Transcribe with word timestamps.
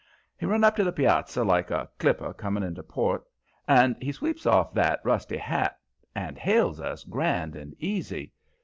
He 0.35 0.47
run 0.47 0.63
up 0.63 0.75
to 0.77 0.83
the 0.83 0.91
piazza 0.91 1.43
like 1.43 1.69
a 1.69 1.87
clipper 1.99 2.33
coming 2.33 2.63
into 2.63 2.81
port, 2.81 3.23
and 3.67 3.95
he 4.01 4.11
sweeps 4.11 4.47
off 4.47 4.73
that 4.73 4.99
rusty 5.03 5.37
hat 5.37 5.77
and 6.15 6.39
hails 6.39 6.79
us 6.79 7.03
grand 7.03 7.55
and 7.55 7.75
easy. 7.77 8.31